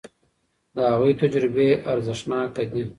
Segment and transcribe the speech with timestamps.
[0.75, 2.83] د هغوی تجربې ارزښتناکه دي.